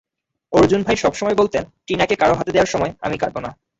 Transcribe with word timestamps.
অর্জুন 0.53 0.81
ভাই 0.83 0.95
সবসময় 0.95 1.35
বলতেন, 1.35 1.63
টিনাকে 1.87 2.15
কারও 2.15 2.37
হাতে 2.37 2.51
দেওয়ার 2.51 2.71
সময়, 2.71 2.91
আমি 3.01 3.15
কাঁদবো 3.17 3.39
না। 3.39 3.51